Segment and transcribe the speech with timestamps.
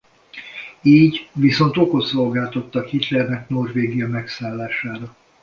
[0.81, 5.15] Így viszont okot szolgáltattak Hitlernek Norvégia megszállására.